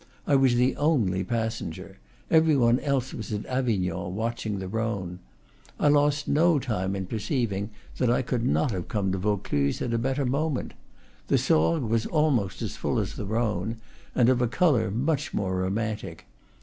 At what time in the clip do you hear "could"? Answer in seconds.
8.23-8.43